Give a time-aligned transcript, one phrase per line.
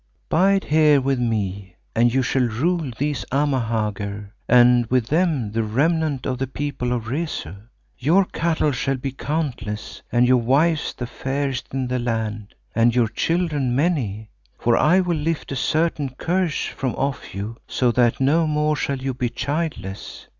[0.29, 6.25] Bide here with me and you shall rule these Amahagger, and with them the remnant
[6.25, 7.53] of the People of Rezu.
[7.99, 13.09] Your cattle shall be countless and your wives the fairest in the land, and your
[13.09, 18.47] children many, for I will lift a certain curse from off you so that no
[18.47, 20.27] more shall you be childless.